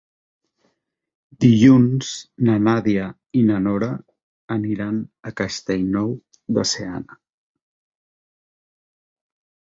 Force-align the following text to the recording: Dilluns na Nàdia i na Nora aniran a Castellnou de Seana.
Dilluns 1.43 2.13
na 2.47 2.55
Nàdia 2.67 3.03
i 3.41 3.43
na 3.49 3.59
Nora 3.67 3.91
aniran 4.57 4.97
a 5.31 5.35
Castellnou 5.43 6.11
de 6.59 6.65
Seana. 6.73 7.21